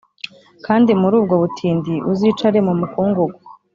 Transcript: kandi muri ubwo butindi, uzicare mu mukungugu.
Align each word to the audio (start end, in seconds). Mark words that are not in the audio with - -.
kandi 0.65 0.91
muri 1.01 1.13
ubwo 1.19 1.35
butindi, 1.43 1.93
uzicare 2.11 2.59
mu 2.67 2.73
mukungugu. 2.79 3.37